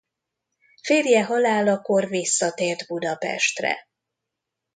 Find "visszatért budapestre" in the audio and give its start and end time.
2.07-3.77